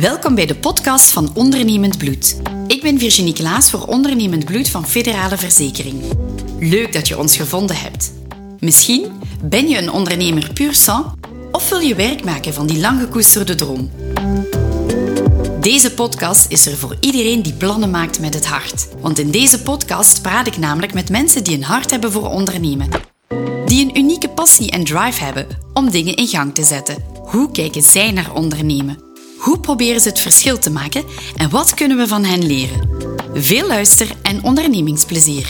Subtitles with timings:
[0.00, 2.36] Welkom bij de podcast van Ondernemend Bloed.
[2.66, 6.02] Ik ben Virginie Klaas voor Ondernemend Bloed van Federale Verzekering.
[6.58, 8.12] Leuk dat je ons gevonden hebt.
[8.60, 9.12] Misschien
[9.42, 11.04] ben je een ondernemer puur sang
[11.52, 13.90] of wil je werk maken van die lang gekoesterde droom.
[15.60, 18.88] Deze podcast is er voor iedereen die plannen maakt met het hart.
[19.00, 22.88] Want in deze podcast praat ik namelijk met mensen die een hart hebben voor ondernemen.
[23.66, 27.04] Die een unieke passie en drive hebben om dingen in gang te zetten.
[27.14, 29.09] Hoe kijken zij naar ondernemen?
[29.40, 31.04] Hoe proberen ze het verschil te maken
[31.36, 32.88] en wat kunnen we van hen leren?
[33.34, 35.46] Veel luister- en ondernemingsplezier.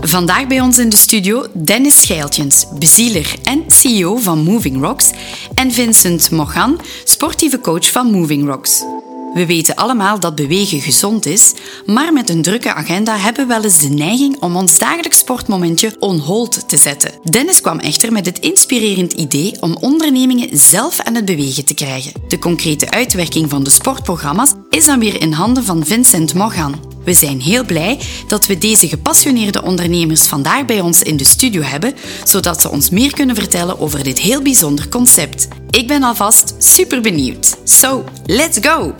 [0.00, 5.10] Vandaag bij ons in de studio Dennis Scheiltjens, bezieler en CEO van Moving Rocks,
[5.54, 8.84] en Vincent Mogan, sportieve coach van Moving Rocks.
[9.36, 11.52] We weten allemaal dat bewegen gezond is,
[11.86, 15.96] maar met een drukke agenda hebben we wel eens de neiging om ons dagelijks sportmomentje
[15.98, 17.12] on hold te zetten.
[17.22, 22.12] Dennis kwam echter met het inspirerend idee om ondernemingen zelf aan het bewegen te krijgen.
[22.28, 26.94] De concrete uitwerking van de sportprogramma's is dan weer in handen van Vincent Morgan.
[27.04, 31.62] We zijn heel blij dat we deze gepassioneerde ondernemers vandaag bij ons in de studio
[31.62, 35.48] hebben, zodat ze ons meer kunnen vertellen over dit heel bijzonder concept.
[35.70, 37.56] Ik ben alvast super benieuwd.
[37.64, 38.94] So, let's go!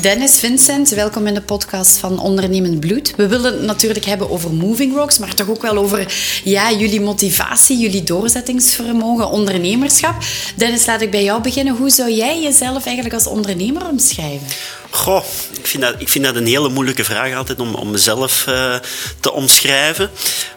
[0.00, 3.14] Dennis, Vincent, welkom in de podcast van Ondernemend Bloed.
[3.16, 6.12] We willen het natuurlijk hebben over Moving Rocks, maar toch ook wel over
[6.44, 10.14] ja, jullie motivatie, jullie doorzettingsvermogen, ondernemerschap.
[10.56, 11.76] Dennis, laat ik bij jou beginnen.
[11.76, 14.46] Hoe zou jij jezelf eigenlijk als ondernemer omschrijven?
[14.90, 15.24] Goh,
[15.58, 18.74] ik vind dat, ik vind dat een hele moeilijke vraag altijd om, om mezelf uh,
[19.20, 20.10] te omschrijven.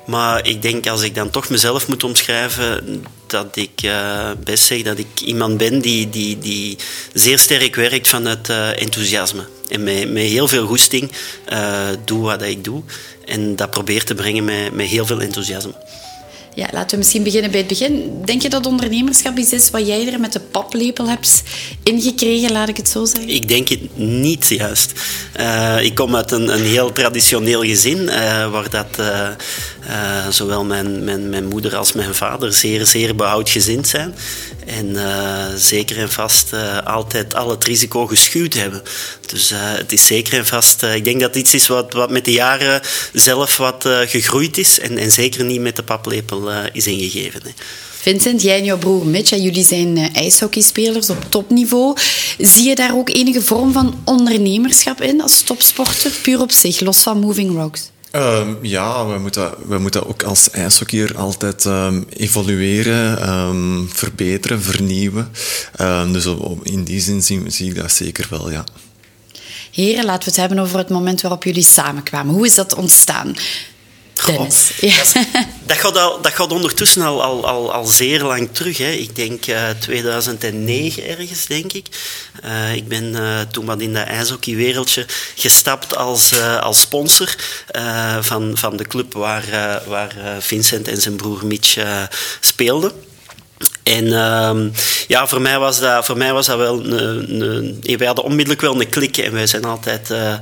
[0.05, 4.81] Maar ik denk als ik dan toch mezelf moet omschrijven, dat ik uh, best zeg
[4.81, 6.77] dat ik iemand ben die, die, die
[7.13, 9.47] zeer sterk werkt vanuit uh, enthousiasme.
[9.69, 11.11] En met, met heel veel goesting
[12.05, 12.83] doe wat ik doe.
[13.25, 15.73] En dat probeer te brengen met, met heel veel enthousiasme.
[16.55, 18.21] Ja, laten we misschien beginnen bij het begin.
[18.25, 21.43] Denk je dat ondernemerschap iets is wat jij er met de paplepel hebt
[21.83, 23.29] ingekregen, laat ik het zo zeggen?
[23.29, 24.91] Ik denk het niet juist.
[25.39, 29.27] Uh, ik kom uit een, een heel traditioneel gezin, uh, waar dat uh,
[30.29, 34.15] zowel mijn, mijn, mijn moeder als mijn vader zeer, zeer behoudgezind zijn.
[34.65, 34.97] En
[35.59, 36.51] zeker en vast
[36.85, 38.81] altijd al het risico geschuwd hebben.
[39.25, 40.83] Dus het is zeker en vast...
[40.83, 42.81] ik denk dat iets is wat, wat met de jaren
[43.13, 44.79] zelf wat gegroeid is.
[44.79, 47.41] En, en zeker niet met de paplepel is ingegeven.
[47.43, 47.51] Hè.
[48.03, 51.97] Vincent, jij en jouw broer Mitch, jullie zijn ijshockeyspelers op topniveau.
[52.37, 56.97] Zie je daar ook enige vorm van ondernemerschap in als topsporter, puur op zich, los
[56.97, 57.91] van Moving Rocks?
[58.15, 65.31] Um, ja, we moeten, we moeten ook als ijshockeyer altijd um, evolueren, um, verbeteren, vernieuwen.
[66.11, 66.25] dus
[66.63, 68.63] in die zin zie, zie ik dat zeker wel, ja.
[69.71, 72.33] Heren, laten we het hebben over het moment waarop jullie samenkwamen.
[72.33, 73.35] Hoe is dat ontstaan?
[74.25, 74.71] Dennis.
[75.65, 78.77] Dat, gaat al, dat gaat ondertussen al, al, al, al zeer lang terug.
[78.77, 78.91] Hè.
[78.91, 81.85] Ik denk uh, 2009 ergens, denk ik.
[82.45, 87.35] Uh, ik ben uh, toen wat in dat ijshockeywereldje gestapt als, als sponsor
[88.21, 91.77] van, van de club waar, waar Vincent en zijn broer Mitch
[92.39, 92.91] speelden.
[93.83, 94.55] En uh,
[95.07, 98.81] ja, voor mij was dat, voor mij was dat wel een, wij hadden onmiddellijk wel
[98.81, 100.33] een klik en wij zijn altijd uh,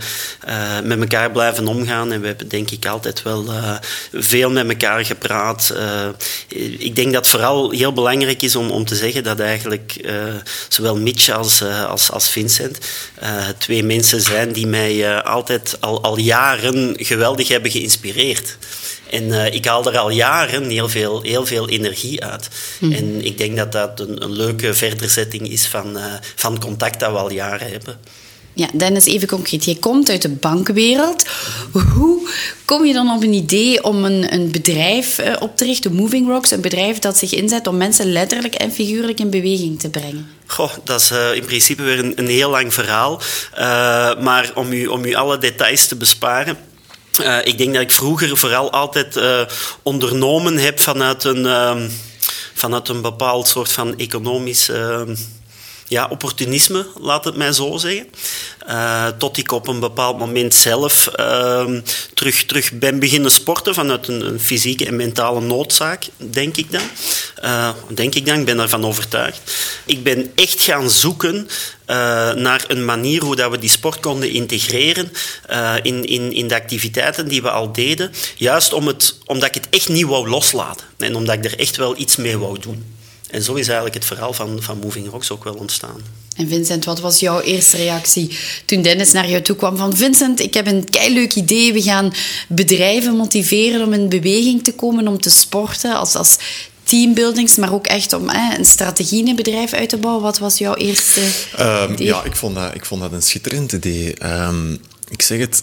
[0.48, 3.76] uh, met elkaar blijven omgaan en we hebben denk ik altijd wel uh,
[4.14, 5.74] veel met elkaar gepraat.
[6.78, 10.10] ik denk dat vooral heel belangrijk is om, om te zeggen dat eigenlijk
[10.68, 12.78] zowel Mitch als, als, als Vincent
[13.58, 18.58] twee mensen zijn die mij altijd al, al jaren geweldig hebben geïnspireerd.
[19.12, 22.50] En uh, ik haal er al jaren heel veel, heel veel energie uit.
[22.80, 22.92] Mm.
[22.92, 26.04] En ik denk dat dat een, een leuke verderzetting is van, uh,
[26.36, 28.00] van contact dat we al jaren hebben.
[28.54, 29.66] Ja, Dennis, even concreet.
[29.66, 31.28] Je komt uit de bankwereld.
[31.94, 32.30] Hoe
[32.66, 36.28] kom je dan op een idee om een, een bedrijf uh, op te richten, Moving
[36.28, 40.30] Rocks, een bedrijf dat zich inzet om mensen letterlijk en figuurlijk in beweging te brengen?
[40.46, 43.22] Goh, dat is uh, in principe weer een, een heel lang verhaal.
[43.54, 43.60] Uh,
[44.22, 46.58] maar om u, om u alle details te besparen,
[47.20, 49.42] uh, ik denk dat ik vroeger vooral altijd uh,
[49.84, 51.76] ondernomen heb vanuit een, uh,
[52.54, 55.16] vanuit een bepaald soort van economisch ehm,
[55.92, 58.08] ja, opportunisme, laat het mij zo zeggen.
[58.68, 61.66] Uh, tot ik op een bepaald moment zelf uh,
[62.14, 66.82] terug, terug ben beginnen sporten vanuit een, een, fysieke en mentale noodzaak, denk ik dan.
[67.44, 69.54] Uh, denk ik dan, ik ben ervan overtuigd.
[69.86, 71.48] Ik ben echt gaan zoeken
[72.36, 75.12] naar een manier hoe dat we die sport konden integreren
[75.82, 78.12] in, in, in de activiteiten die we al deden.
[78.36, 81.76] Juist om het, omdat ik het echt niet wou loslaten en omdat ik er echt
[81.76, 83.00] wel iets mee wou doen.
[83.32, 86.02] En zo is eigenlijk het verhaal van, van Moving Rocks ook wel ontstaan.
[86.36, 90.40] En Vincent, wat was jouw eerste reactie toen Dennis naar jou toe kwam van Vincent,
[90.40, 92.14] ik heb een leuk idee, we gaan
[92.48, 96.38] bedrijven motiveren om in beweging te komen, om te sporten als, als
[96.84, 100.24] teambuildings, maar ook echt om hè, een strategie in een bedrijf uit te bouwen.
[100.24, 101.22] Wat was jouw eerste
[101.58, 102.08] Ehm, idee?
[102.08, 104.14] ja, ik vond, dat, ik vond dat een schitterend idee.
[104.16, 104.74] Ehm,
[105.10, 105.62] ik zeg het,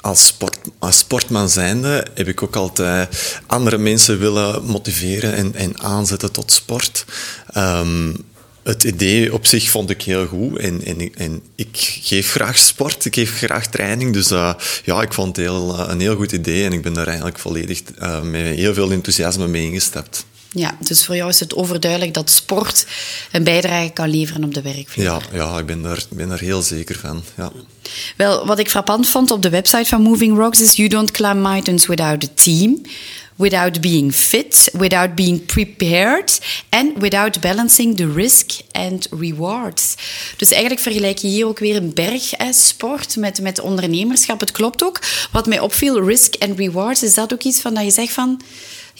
[0.00, 0.36] als,
[0.78, 3.08] als sportman zijnde heb ik ook altijd
[3.46, 7.04] andere mensen willen motiveren en, en aanzetten tot sport.
[7.52, 8.12] Ehm,
[8.62, 13.04] het idee op zich vond ik heel goed en, en, en ik geef graag sport,
[13.04, 14.12] ik geef graag training.
[14.12, 14.54] Dus eh,
[14.84, 17.38] ja, ik vond het heel, eh, een heel goed idee en ik ben daar eigenlijk
[17.38, 20.24] volledig eh, met heel veel enthousiasme mee ingestapt.
[20.52, 22.86] Ja, dus voor jou is het overduidelijk dat sport
[23.32, 25.04] een bijdrage kan leveren op de werkvloer.
[25.04, 27.22] Ja, ja ik ben daar, ben daar heel zeker van.
[27.36, 27.52] Ja.
[28.16, 31.40] Wel, wat ik frappant vond op de website van Moving Rocks is: You don't climb
[31.40, 32.82] mountains without a team,
[33.36, 39.94] without being fit, without being prepared and without balancing the risk and rewards.
[40.36, 44.40] Dus eigenlijk vergelijk je hier ook weer een bergsport met, met ondernemerschap.
[44.40, 45.00] Het klopt ook.
[45.30, 48.40] Wat mij opviel, risk and rewards, is dat ook iets van dat je zegt van.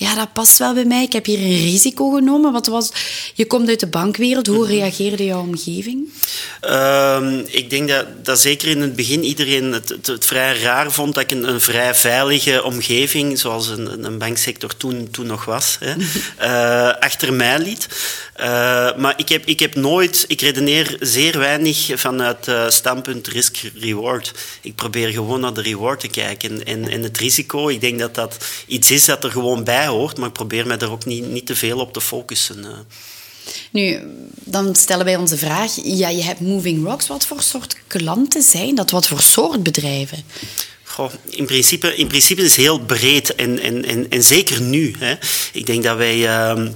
[0.00, 1.02] Ja, dat past wel bij mij.
[1.02, 2.52] Ik heb hier een risico genomen.
[2.52, 2.90] Wat was,
[3.34, 4.46] je komt uit de bankwereld.
[4.46, 6.08] Hoe reageerde jouw omgeving?
[6.60, 10.92] Ehm, ik denk dat, dat zeker in het begin iedereen het, het, het vrij raar
[10.92, 15.44] vond dat ik een, een vrij veilige omgeving, zoals een, een banksector toen, toen nog
[15.44, 15.94] was, hè,
[16.48, 17.88] eh, achter mij liet.
[18.40, 24.32] Eh, maar ik heb, ik heb nooit, ik redeneer zeer weinig vanuit uh, standpunt risk-reward.
[24.60, 26.64] Ik probeer gewoon naar de reward te kijken.
[26.64, 28.36] En, en het risico, ik denk dat dat
[28.66, 31.46] iets is dat er gewoon bij hoort, maar ik probeer me daar ook niet, niet
[31.46, 32.64] te veel op te focussen.
[32.64, 32.70] eh.
[33.70, 34.00] Nu,
[34.44, 35.72] dan stellen wij onze vraag.
[35.82, 37.06] Ja, je hebt Moving Rocks.
[37.06, 38.90] Wat voor soort klanten zijn dat?
[38.90, 40.24] Wat voor soort bedrijven?
[40.84, 44.94] Goh, in, principe, in principe is het heel breed en, en, en, en zeker nu.
[44.98, 45.14] Hè.
[45.52, 46.16] Ik denk dat wij...
[46.16, 46.66] Uh,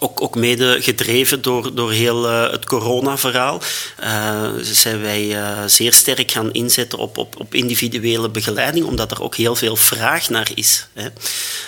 [0.00, 3.60] ook, ook mede gedreven door, door heel uh, het corona-verhaal,
[4.02, 9.22] uh, zijn wij uh, zeer sterk gaan inzetten op, op, op individuele begeleiding, omdat er
[9.22, 10.86] ook heel veel vraag naar is.
[10.92, 11.08] Hè.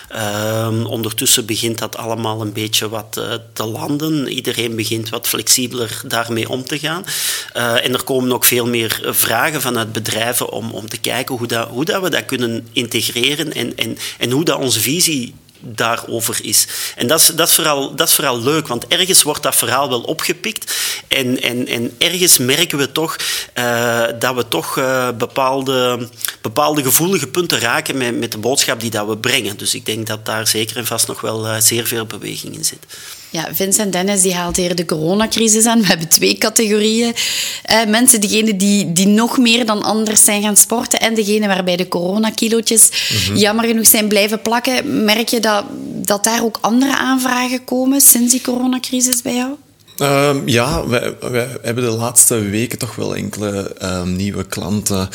[0.08, 4.28] Ehm, ondertussen begint dat allemaal een beetje wat eh, te landen.
[4.28, 7.04] Iedereen begint wat flexibeler daarmee om te gaan.
[7.52, 11.68] en er komen ook veel meer vragen vanuit bedrijven om, om te kijken hoe, dat,
[11.68, 16.66] hoe dat we dat kunnen integreren en, en, en hoe dat onze visie daarover is.
[16.96, 20.00] En dat is, dat, vooral, dat is vooral leuk, want ergens wordt dat verhaal wel
[20.00, 20.76] opgepikt
[21.08, 23.16] en, en, en ergens merken we toch
[23.54, 26.08] uh, dat we toch uh, bepaalde,
[26.40, 29.56] bepaalde gevoelige punten raken met, met de boodschap die dat we brengen.
[29.56, 32.64] Dus ik denk dat daar zeker en vast nog wel uh, zeer veel beweging in
[32.64, 32.86] zit.
[33.30, 35.80] Ja, Vincent Dennis die haalt hier de coronacrisis aan.
[35.80, 37.14] We hebben twee categorieën.
[37.70, 41.76] Uh, mensen, degene die, die nog meer dan anders zijn gaan sporten en degene waarbij
[41.76, 43.36] de coronakilootjes mm-hmm.
[43.36, 45.04] jammer genoeg zijn blijven plakken.
[45.04, 45.64] Merk je dat,
[46.06, 49.54] dat daar ook andere aanvragen komen sinds die coronacrisis bij jou?
[50.02, 55.08] Um, ja, wij, hebben de laatste weken toch wel enkele um, nieuwe klanten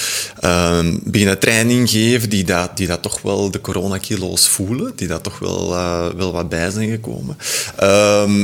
[0.44, 5.24] um, beginnen training geven die dat, die dat toch wel de coronakilo's voelen, die dat
[5.24, 7.38] toch wel, uh, wel wat bij zijn gekomen.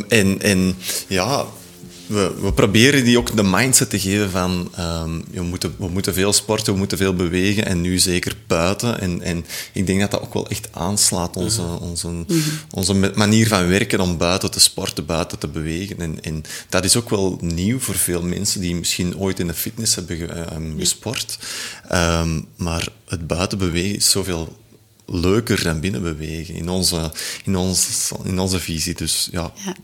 [0.10, 0.76] en, en
[1.08, 1.46] ja,
[2.12, 6.14] we, we, proberen die ook de mindset te geven van um, we, moeten, we moeten
[6.14, 9.00] veel sporten, we moeten veel bewegen en nu zeker buiten.
[9.00, 11.78] En, en ik denk dat dat ook wel echt aanslaat, onze, mm-hmm.
[11.78, 12.42] onze, mm-hmm.
[12.72, 16.00] onze manier van werken om buiten te sporten, buiten te bewegen.
[16.00, 19.54] En, en dat is ook wel nieuw voor veel mensen die misschien ooit in de
[19.54, 21.40] fitness hebben ge, um, gesport.
[21.92, 24.60] Um, maar het buiten bewegen is zoveel
[25.06, 27.12] leuker dan binnen bewegen in onze,
[27.44, 28.96] in onze, in onze visie.
[28.96, 29.54] Dus ja.
[29.66, 29.76] ja.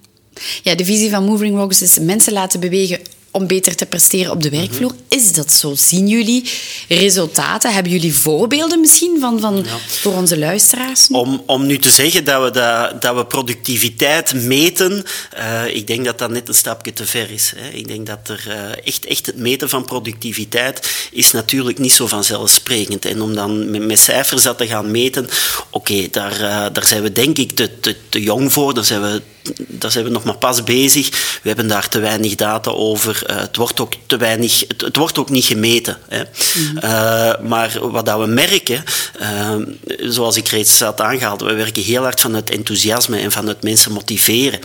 [0.63, 3.00] Ja, de visie van Moving Rocks is mensen laten bewegen
[3.38, 4.91] om beter te presteren op de werkvloer.
[5.08, 5.75] Is dat zo?
[5.75, 6.50] Zien jullie
[6.88, 7.74] resultaten?
[7.74, 9.77] Hebben jullie voorbeelden misschien van, van ja.
[9.88, 11.08] voor onze luisteraars?
[11.08, 15.03] Om, om nu te zeggen dat we, dat, dat we productiviteit meten,
[15.38, 17.53] uh, ik denk dat dat net een stapje te ver is.
[17.56, 17.70] Hè.
[17.70, 22.08] Ik denk dat er uh, echt, echt het meten van productiviteit is natuurlijk niet zo
[22.08, 23.06] vanzelfsprekend.
[23.06, 25.24] En om dan met, met cijfers dat te gaan meten,
[25.70, 28.74] oké, okay, daar, uh, daar zijn we denk ik te, te, te jong voor.
[28.74, 29.22] Daar zijn we
[29.56, 31.10] daar zijn we nog maar pas bezig.
[31.42, 33.24] We hebben daar te weinig data over.
[33.30, 35.98] Uh, het wordt ook te weinig, het, het wordt ook niet gemeten.
[36.08, 36.24] Hè.
[36.56, 36.77] Mm-hmm.
[36.84, 38.84] Uh, maar wat dat we merken,
[39.22, 39.56] uh,
[40.00, 43.63] zoals ik reeds had aangehaald, we werken heel hard van het enthousiasme en van het
[43.63, 44.60] mensen motiveren.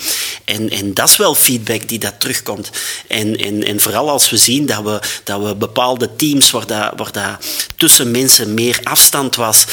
[0.45, 2.71] En, en dat is wel feedback die dat terugkomt.
[3.07, 6.93] En, en, en vooral als we zien dat we, dat we bepaalde teams waar, dat,
[6.97, 7.47] waar dat
[7.77, 9.65] tussen mensen meer afstand was,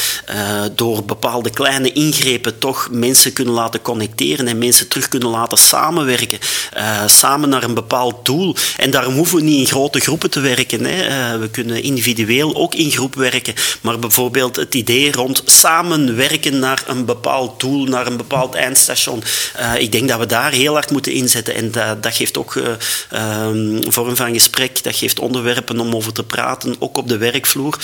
[0.74, 6.38] door bepaalde kleine ingrepen toch mensen kunnen laten connecteren en mensen terug kunnen laten samenwerken.
[6.76, 8.56] Uh, samen naar een bepaald doel.
[8.76, 10.84] En daarom hoeven we niet in grote groepen te werken.
[10.84, 11.06] Hè.
[11.08, 13.54] Uh, we kunnen individueel ook in groep werken.
[13.80, 19.22] Maar bijvoorbeeld het idee rond samenwerken naar een bepaald doel, naar een bepaald eindstation.
[19.58, 21.54] Uh, ik denk dat we daar heel hard moeten inzetten.
[21.54, 26.24] En dat, dat geeft ook um, vorm van gesprek, dat geeft onderwerpen om over te
[26.24, 27.78] praten, ook op de werkvloer.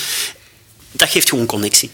[0.93, 1.91] Dat geeft gewoon connectie.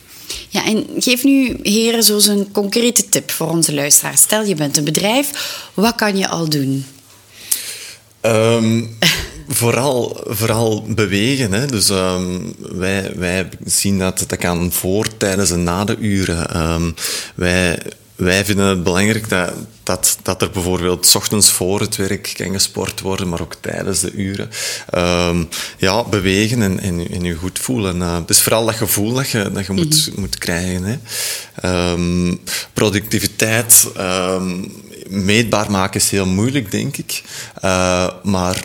[0.49, 4.21] Ja, en geef nu, heren, zo een concrete tip voor onze luisteraars.
[4.21, 5.31] Stel, je bent een bedrijf,
[5.75, 6.85] wat kan je al doen?
[8.21, 8.85] Ehm,
[9.49, 11.53] vooral, vooral bewegen.
[11.53, 11.67] Hè.
[11.67, 16.71] Dus ehm, wij, wij zien dat dat kan voor, tijdens en na de uren.
[16.73, 16.95] Um,
[17.35, 17.79] wij
[18.16, 19.52] wij vinden het belangrijk dat,
[19.83, 24.00] dat, dat er bijvoorbeeld s ochtends voor het werk kan gesport worden, maar ook tijdens
[24.00, 24.50] de uren.
[24.95, 27.97] Um, ja, bewegen en, en, en je goed voelen.
[27.97, 30.21] Uh, het is vooral dat gevoel dat je, dat je moet, mm -hmm.
[30.21, 30.85] moet krijgen.
[30.85, 31.92] Hè.
[31.92, 32.40] Um,
[32.73, 37.23] productiviteit um, meetbaar maken is heel moeilijk, denk ik.
[37.64, 38.64] Uh, maar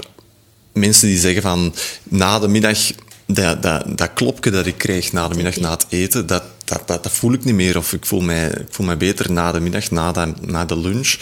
[0.73, 1.73] mensen die zeggen van
[2.03, 2.79] na de middag
[3.27, 6.87] dat, dat, dat klopje dat ik kreeg na de middag na het eten, dat, dat,
[6.87, 7.77] dat, dat, voel ik niet meer.
[7.77, 10.77] Of ik voel mij, ik voel mij beter na de middag, na de, na de
[10.77, 11.15] lunch.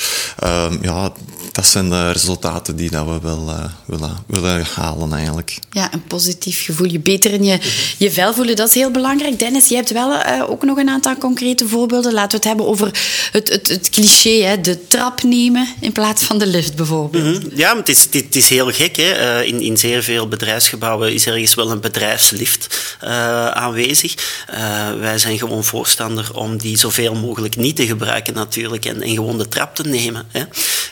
[0.44, 1.12] Um, ja,
[1.56, 5.60] dat zijn de resultaten die dat we wel uh, willen, willen halen eigenlijk.
[5.72, 6.92] Ja, een positief gevoel.
[6.92, 7.60] Je beter in je,
[7.98, 9.40] je vel voelen, dat is heel belangrijk.
[9.40, 12.14] Dennis, je hebt wel uh, ook nog een aantal concrete voorbeelden.
[12.14, 12.92] Laten we het hebben over
[13.32, 14.62] het, het, het cliché, hè?
[14.62, 17.24] de trap nemen in plaats van de lift bijvoorbeeld.
[17.24, 17.58] Mm -hmm.
[17.58, 18.96] Ja, maar het is, het is heel gek.
[18.96, 19.40] Hè?
[19.42, 22.98] Uh, in, in zeer veel bedrijfsgebouwen is ergens wel een bedrijfslift
[23.54, 24.44] aanwezig.
[25.00, 29.38] wij zijn gewoon voorstander om die zoveel mogelijk niet te gebruiken natuurlijk en, en gewoon
[29.38, 30.26] de trap te nemen.
[30.32, 30.44] Hè?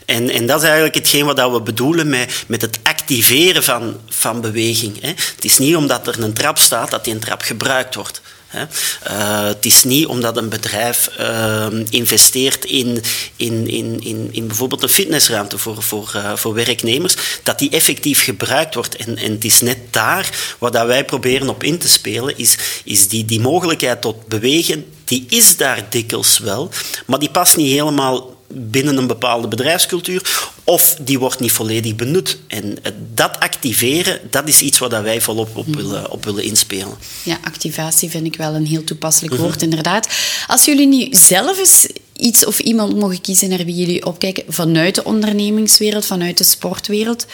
[0.05, 4.41] En, en dat is eigenlijk hetgeen wat we bedoelen met, met het activeren van, van
[4.41, 5.01] beweging.
[5.01, 5.07] Hè?
[5.07, 8.21] Het is niet omdat er een trap staat dat die een trap gebruikt wordt.
[8.55, 13.03] Uh, het is niet omdat een bedrijf uh, investeert in,
[13.35, 18.23] in, in, in, in bijvoorbeeld een fitnessruimte voor, voor, uh, voor werknemers, dat die effectief
[18.23, 18.95] gebruikt wordt.
[18.95, 22.57] En, en het is net daar waar dat wij proberen op in te spelen, is,
[22.83, 26.69] is die, die mogelijkheid tot bewegen, die is daar dikwijls wel,
[27.05, 32.37] maar die past niet helemaal binnen een bepaalde bedrijfscultuur, of die wordt niet volledig benut.
[32.47, 32.77] En
[33.13, 36.97] dat activeren, dat is iets waar wij volop op willen, op willen inspelen.
[37.23, 39.69] Ja, activatie vind ik wel een heel toepasselijk woord, mm-hmm.
[39.69, 40.07] inderdaad.
[40.47, 44.95] Als jullie nu zelf eens iets of iemand mogen kiezen naar wie jullie opkijken vanuit
[44.95, 47.25] de ondernemingswereld, vanuit de sportwereld,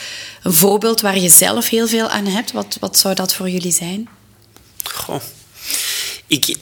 [0.43, 3.71] een voorbeeld waar je zelf heel veel aan hebt, wat, wat zou dat voor jullie
[3.71, 4.09] zijn?
[4.83, 5.21] Goh.
[6.27, 6.57] Ik,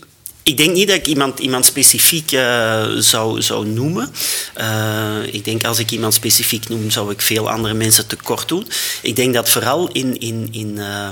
[0.48, 4.12] ik denk niet dat ik iemand, iemand specifiek uh, zou, zou noemen.
[4.58, 8.68] Uh, ik denk als ik iemand specifiek noem, zou ik veel andere mensen tekort doen.
[9.02, 11.10] Ik denk dat vooral in, in, in uh,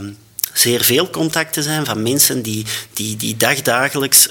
[0.53, 4.29] zeer veel contacten zijn van mensen die, die, die dagdagelijks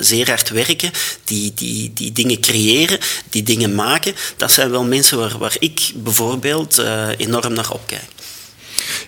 [0.00, 0.90] zeer hard werken,
[1.24, 2.98] die, die, die dingen creëren,
[3.30, 4.14] die dingen maken.
[4.36, 6.78] Dat zijn wel mensen waar, waar ik bijvoorbeeld
[7.16, 8.08] enorm naar opkijk.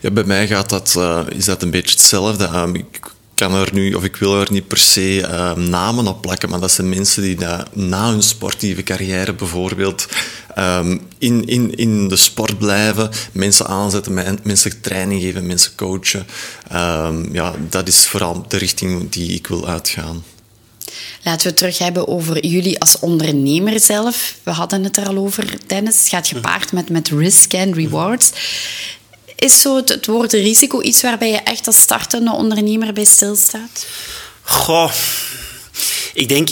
[0.00, 0.98] Ja, bij mij gaat dat,
[1.36, 2.70] is dat een beetje hetzelfde.
[2.72, 6.48] Ik kan er nu, of ik wil er niet per se uh, namen op plakken,
[6.48, 10.06] maar dat zijn mensen die dat, na hun sportieve carrière bijvoorbeeld
[10.58, 16.26] um, in, in, in de sport blijven, mensen aanzetten, mensen training geven, mensen coachen.
[16.72, 20.24] Um, ja, dat is vooral de richting die ik wil uitgaan.
[21.22, 24.34] Laten we het terug hebben over jullie als ondernemer zelf.
[24.42, 25.98] We hadden het er al over, Dennis.
[25.98, 28.32] Het gaat gepaard met, met risk en rewards.
[29.36, 33.86] Is zo het, woord risico iets waarbij je echt als startende ondernemer bij stilstaat?
[34.42, 34.92] Goh,
[36.14, 36.48] ik denk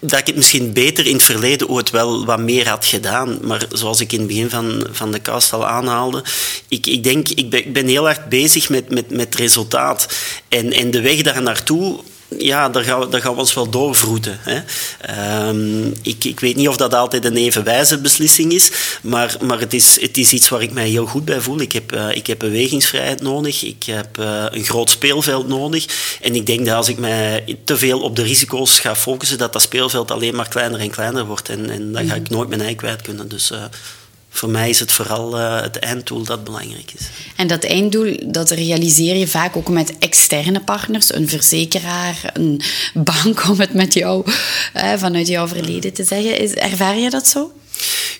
[0.00, 3.38] dat ik het misschien beter in het verleden ooit wel wat meer had gedaan.
[3.42, 6.24] Maar zoals ik in het begin van, van de cast al aanhaalde,
[6.68, 10.08] ik, ik denk, ik ben, heel erg bezig met, met, met resultaat.
[10.48, 12.00] En, en de weg daar naartoe
[12.38, 14.38] ja, daar gaan, we, daar gaan we ons wel doorvroeten.
[14.42, 14.60] Hè.
[15.48, 18.70] Um, ik, ik weet niet of dat altijd een even wijze beslissing is,
[19.02, 21.60] maar, maar het, is, het is iets waar ik mij heel goed bij voel.
[21.60, 25.86] Ik heb, uh, ik heb bewegingsvrijheid nodig, ik heb uh, een groot speelveld nodig.
[26.20, 29.52] En ik denk dat als ik mij te veel op de risico's ga focussen, dat
[29.52, 31.48] dat speelveld alleen maar kleiner en kleiner wordt.
[31.48, 33.28] En, en dan ga ik nooit mijn ei kwijt kunnen.
[33.28, 33.50] Dus...
[33.50, 33.64] Uh,
[34.40, 37.06] voor mij is het vooral uh, het einddoel dat belangrijk is.
[37.36, 42.62] En dat einddoel, dat realiseer je vaak ook met externe partners, een verzekeraar, een
[42.94, 44.24] bank, om het met jou,
[44.96, 46.38] vanuit jouw verleden te zeggen.
[46.38, 47.52] Is, ervaar je dat zo?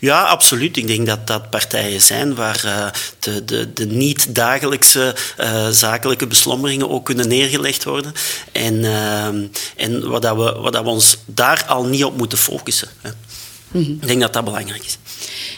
[0.00, 0.76] Ja, absoluut.
[0.76, 2.86] Ik denk dat dat partijen zijn waar uh,
[3.18, 8.12] de, de, de niet-dagelijkse uh, zakelijke beslommeringen ook kunnen neergelegd worden.
[8.52, 9.24] En, uh,
[9.76, 12.88] en waar, dat we, waar dat we ons daar al niet op moeten focussen.
[13.00, 13.10] Hè.
[13.72, 14.98] Ik denk dat dat belangrijk is.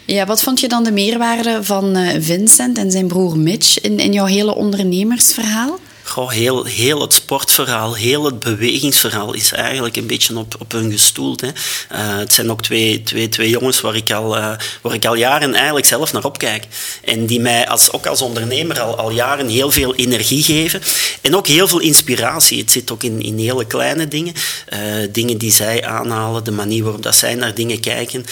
[0.06, 4.12] Ja, wat vond je dan de meerwaarde van Vincent en zijn broer Mitch in, in
[4.12, 5.78] jouw hele ondernemersverhaal?
[6.12, 10.90] Goh, heel, heel het sportverhaal, heel het bewegingsverhaal is eigenlijk een beetje op, op hun
[10.90, 11.40] gestoeld.
[11.40, 11.46] Hè.
[11.46, 11.52] Uh,
[12.18, 14.52] het zijn ook twee, twee, twee jongens waar ik, al, uh,
[14.82, 16.66] waar ik al jaren eigenlijk zelf naar opkijk.
[17.04, 20.80] En die mij als, ook als ondernemer al, al jaren heel veel energie geven.
[21.20, 22.58] En ook heel veel inspiratie.
[22.58, 24.34] Het zit ook in, in hele kleine dingen.
[24.72, 24.78] Uh,
[25.12, 28.24] dingen die zij aanhalen, de manier waarop dat zij naar dingen kijken.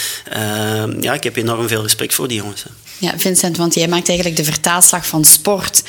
[1.01, 2.65] ja, ik heb enorm veel respect voor die jongens.
[2.99, 5.83] Ja, Vincent, want jij maakt eigenlijk de vertaalslag van sport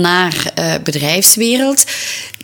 [0.00, 1.84] naar uh, bedrijfswereld.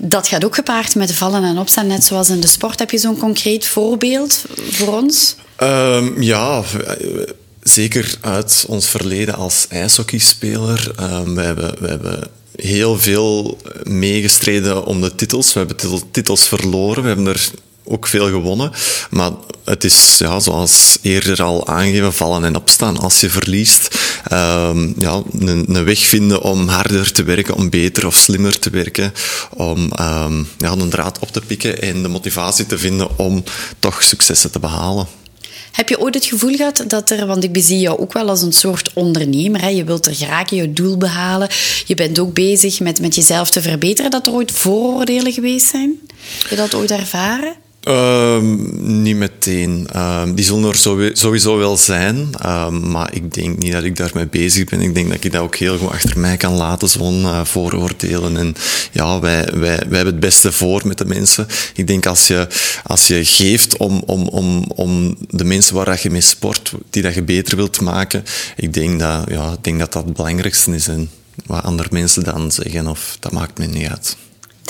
[0.00, 2.78] Dat gaat ook gepaard met vallen en opstaan, net zoals in de sport.
[2.78, 5.34] Heb je zo'n concreet voorbeeld voor ons?
[5.62, 6.62] Um, ja,
[7.62, 10.92] zeker uit ons verleden als ijshockeyspeler.
[11.00, 15.52] Um, we, hebben, we hebben heel veel meegestreden om de titels.
[15.52, 17.02] We hebben titels verloren.
[17.02, 17.50] We hebben er
[17.84, 18.72] ook veel gewonnen.
[19.10, 19.30] Maar
[19.64, 22.98] het is, ja, zoals eerder al aangegeven, vallen en opstaan.
[22.98, 23.98] Als je verliest,
[24.32, 29.12] um, ja, een, weg vinden om harder te werken, om beter of slimmer te werken,
[29.54, 33.44] om um, ja, een draad op te pikken en de motivatie te vinden om
[33.78, 35.06] toch successen te behalen.
[35.72, 38.42] Heb je ooit het gevoel gehad dat er, want ik bezie jou ook wel als
[38.42, 41.48] een soort ondernemer, je wilt er geraken, je doel behalen,
[41.86, 45.98] je bent ook bezig met, met jezelf te verbeteren, dat er ooit vooroordelen geweest zijn?
[46.38, 47.54] Heb je dat ooit ervaren?
[47.82, 49.88] Um, niet meteen.
[49.96, 54.26] Um, die zullen er sowieso wel zijn, um, maar ik denk niet dat ik daarmee
[54.26, 54.80] bezig ben.
[54.80, 58.36] Ik denk dat ik dat ook heel goed achter mij kan laten, zo'n uh, vooroordelen.
[58.36, 58.54] En
[58.92, 61.46] ja, wij, wij, wij hebben het beste voor met de mensen.
[61.74, 62.48] Ik denk als je,
[62.84, 67.14] als je geeft om, om, om, om de mensen waar je mee sport, die dat
[67.14, 68.24] je beter wilt maken,
[68.56, 70.88] ik denk dat ja, ik denk dat, dat het belangrijkste is.
[70.88, 71.10] En
[71.46, 74.16] wat andere mensen dan zeggen, of, dat maakt me niet uit.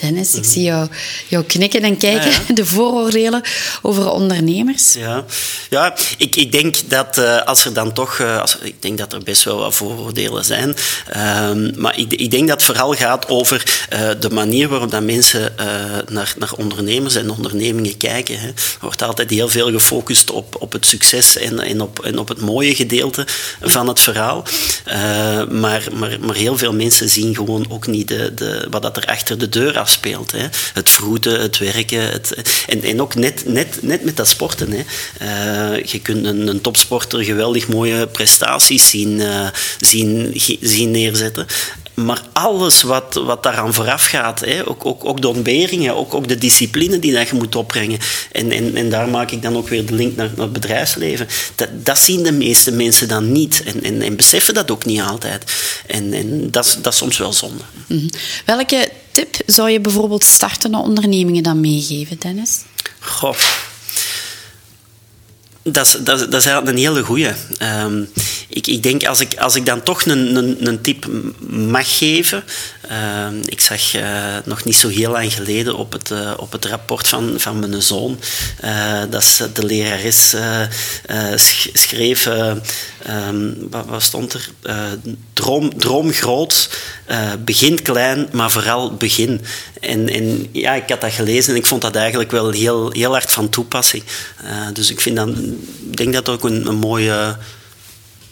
[0.00, 0.88] Dennis, ik zie jou,
[1.28, 3.42] jou knikken en kijken, de vooroordelen
[3.82, 4.92] over ondernemers.
[4.92, 5.24] Ja,
[5.70, 9.12] ja ik, ik denk dat uh, als er dan toch, uh, als, ik denk dat
[9.12, 10.76] er best wel wat vooroordelen zijn,
[11.16, 15.02] uh, maar ik, ik, denk dat het vooral gaat over uh, de manier waarop dat
[15.02, 15.54] mensen
[16.08, 18.38] naar, naar ondernemers en ondernemingen kijken.
[18.40, 18.46] Hè.
[18.46, 22.28] Er wordt altijd heel veel gefocust op, op het succes en, en, op, en op
[22.28, 23.26] het mooie gedeelte
[23.60, 24.44] van het verhaal.
[25.50, 29.06] maar, maar, maar heel veel mensen zien gewoon ook niet de, de, wat dat er
[29.06, 30.32] achter de deur afspeelt.
[30.32, 30.46] Hè.
[30.74, 32.10] Het vroeten, het werken.
[32.10, 32.34] Het,
[32.66, 34.70] en, en ook net, net, net met dat sporten.
[34.70, 34.82] Hè.
[35.22, 39.48] Uh, je kunt een, een, topsporter geweldig mooie prestaties zien, uh,
[39.80, 41.46] zien, zien neerzetten.
[41.94, 46.28] Maar alles wat, wat daaraan vooraf gaat, hè, ook, ook, ook de ontberingen, ook, ook
[46.28, 47.98] de discipline die dat je moet opbrengen.
[48.32, 51.28] En, en, en daar maak ik dan ook weer de link naar, naar het bedrijfsleven.
[51.54, 55.00] Dat, dat zien de meeste mensen dan niet en, en, en beseffen dat ook niet
[55.00, 55.52] altijd.
[55.86, 57.62] En, en dat, is, dat is soms wel zonde.
[57.86, 58.10] -hmm.
[58.44, 62.62] Welke tip zou je bijvoorbeeld startende ondernemingen dan meegeven, Dennis?
[62.98, 63.36] Goh.
[65.62, 67.32] Dat is, dat, is, dat is eigenlijk een hele goeie.
[67.62, 68.08] Um,
[68.58, 71.06] ik, ik denk, als ik, als ik dan toch een, een, een tip
[71.48, 72.44] mag geven...
[72.90, 76.64] Uh, ik zag uh, nog niet zo heel lang geleden op het, uh, op het
[76.64, 78.18] rapport van, van mijn zoon...
[78.64, 80.34] Uh, dat de lerares
[81.72, 82.26] schreef...
[83.08, 84.48] Um, wat, stond er?
[85.32, 86.70] droom, droom groot,
[87.44, 89.40] begin klein, maar vooral begin.
[89.80, 93.12] En, en ja, ik had dat gelezen en ik vond dat eigenlijk wel heel, heel
[93.12, 94.02] hard van toepassing.
[94.72, 95.56] dus ik vind dan,
[95.94, 97.36] denk dat ook een mooie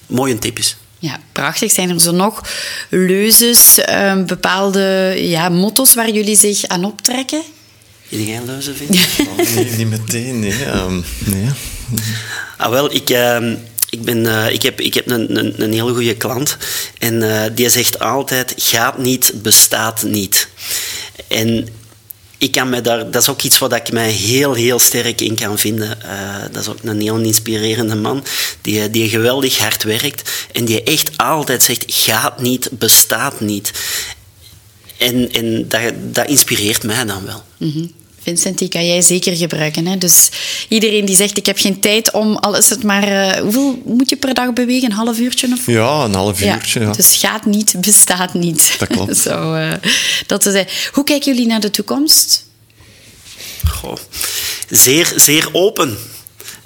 [0.06, 0.76] mooie tip is.
[0.98, 1.70] Ja, prachtig.
[1.70, 2.42] Zijn er zo nog
[2.88, 7.42] leuzes, uh, bepaalde ja, motto's waar jullie zich aan optrekken?
[8.08, 8.96] Die geen leuzen vinden?
[9.38, 10.66] oh, nee, niet meteen, nee.
[10.66, 11.48] Um, nee.
[12.56, 13.10] Ah, wel, ik...
[13.10, 13.52] Uh,
[13.90, 16.56] ik, ben, uh, ik heb, ik heb een, een, een hele goede klant
[16.98, 20.48] en uh, die zegt altijd: gaat niet, bestaat niet.
[21.28, 21.68] En
[22.38, 25.37] ik kan me daar, dat is ook iets wat ik mij heel, heel sterk in
[25.37, 25.99] kan vinden.
[26.05, 28.25] Uh, dat is ook een heel inspirerende man
[28.61, 33.72] die, die geweldig hard werkt en die echt altijd zegt, gaat niet, bestaat niet.
[34.96, 37.42] En, en dat, dat inspireert mij dan wel.
[37.57, 37.92] -hmm.
[38.26, 39.86] Vincent, die kan jij zeker gebruiken.
[39.86, 39.98] Hè?
[39.98, 40.28] Dus
[40.68, 43.08] iedereen die zegt, ik heb geen tijd om, al is het maar...
[43.08, 44.90] Uh, hoeveel moet je per dag bewegen?
[44.90, 45.48] Een half uurtje?
[45.52, 45.66] Of?
[45.66, 46.80] Ja, een half uurtje.
[46.80, 46.92] Ja, ja.
[46.92, 48.74] Dus gaat niet, bestaat niet.
[48.78, 49.16] Dat klopt.
[49.26, 49.72] Zo, uh,
[50.26, 52.44] dat is, hoe kijken jullie naar de toekomst?
[53.68, 53.96] Goh,
[54.68, 55.98] zeer, zeer open.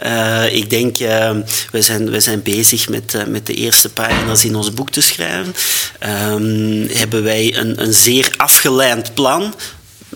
[0.05, 1.31] Uh, ik denk, uh,
[1.70, 5.01] we, zijn, we zijn bezig met, uh, met de eerste pagina's in ons boek te
[5.01, 5.55] schrijven.
[6.33, 9.55] Um, hebben wij een, een zeer afgeleid plan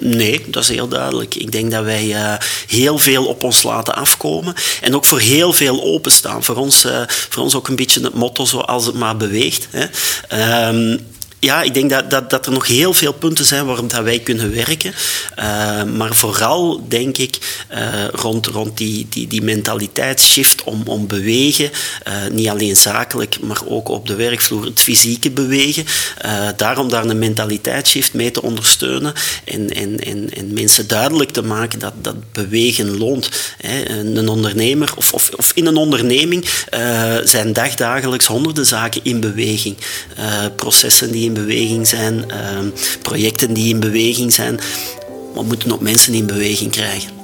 [0.01, 1.35] Nee, dat is heel duidelijk.
[1.35, 2.35] Ik denk dat wij uh,
[2.67, 6.45] heel veel op ons laten afkomen en ook voor heel veel openstaan.
[6.45, 9.69] Voor ons, uh, voor ons ook een beetje het motto zoals het maar beweegt.
[9.71, 10.69] Hè.
[10.69, 11.07] Um,
[11.45, 14.19] ja, ik denk dat, dat, dat er nog heel veel punten zijn waarop dat wij
[14.19, 14.95] kunnen werken.
[15.39, 17.39] Uh, maar vooral denk ik
[17.73, 21.71] uh, rond, rond die, die, die mentaliteitsshift om, om bewegen.
[22.09, 25.85] Uh, niet alleen zakelijk, maar ook op de werkvloer het fysieke bewegen.
[26.57, 29.13] daarom daar een mentaliteitsshift mee te ondersteunen.
[29.45, 33.31] En, en, en, en mensen duidelijk te maken dat, dat bewegen loont.
[33.59, 33.89] Hè.
[33.89, 36.45] Een ondernemer of, of, of in een onderneming
[37.25, 39.77] zijn dagdagelijks honderden zaken in beweging.
[40.57, 42.25] processen die in beweging zijn,
[43.03, 44.61] projecten die in beweging zijn.
[45.35, 47.24] We moeten ook mensen in beweging krijgen.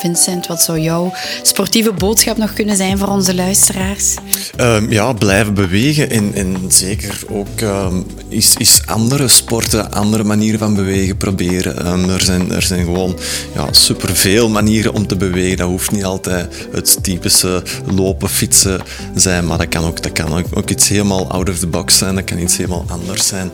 [0.00, 4.14] Vincent, wat zou jouw sportieve boodschap nog kunnen zijn voor onze luisteraars?
[4.60, 10.58] Um, ja, blijven bewegen en, en zeker ook um, is, is andere sporten, andere manieren
[10.58, 11.86] van bewegen proberen.
[11.86, 13.16] Um, er, zijn, er zijn gewoon
[13.54, 15.56] ja, superveel manieren om te bewegen.
[15.56, 17.62] Dat hoeft niet altijd het typische
[17.94, 18.80] lopen, fietsen
[19.14, 21.98] zijn, maar dat kan ook, dat kan ook, ook iets helemaal out of the box
[21.98, 22.14] zijn.
[22.14, 23.50] Dat kan iets helemaal anders zijn.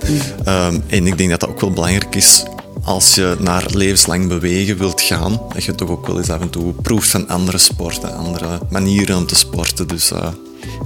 [0.87, 2.45] En ik denk dat dat ook wel belangrijk is
[2.85, 6.51] als je naar levenslang bewegen wilt gaan, dat je toch ook wel eens af en
[6.51, 9.89] toe proeft van andere sporten, andere manieren om te sporten.
[9.89, 10.29] Dus uh,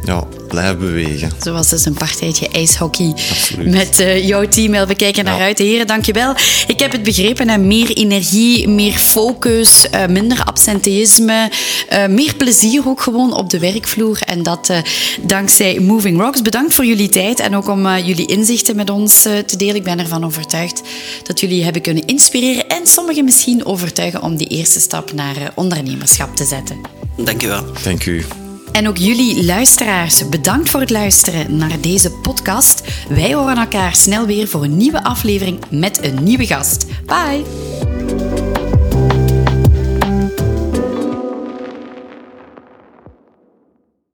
[0.05, 1.31] ja, blijf bewegen.
[1.43, 3.71] Zoals dus een partijtje ijshockey Absoluut.
[3.71, 4.87] met uh, jouw team.
[4.87, 5.45] We kijken naar ja.
[5.45, 5.59] uit.
[5.59, 6.35] Heren, dankjewel.
[6.67, 7.49] Ik heb het begrepen.
[7.49, 7.59] Hè.
[7.59, 11.51] Meer energie, meer focus, uh, minder absenteïsme,
[11.93, 14.19] uh, meer plezier ook gewoon op de werkvloer.
[14.27, 14.73] En dat
[15.21, 16.43] dankzij Moving Rocks.
[16.43, 19.77] Bedankt voor jullie tijd en ook om jullie inzichten met ons te delen.
[19.77, 20.83] Ik ben ervan overtuigd
[21.23, 26.37] dat jullie hebben kunnen inspireren en sommigen misschien overtuigen om die eerste stap naar ondernemerschap
[26.37, 26.81] te zetten.
[27.17, 27.65] Dankjewel.
[27.83, 28.25] Dank u.
[28.73, 32.83] En ook jullie luisteraars, bedankt voor het luisteren naar deze podcast.
[33.09, 36.87] Wij horen elkaar snel weer voor een nieuwe aflevering met een nieuwe gast.
[37.07, 37.98] Bye!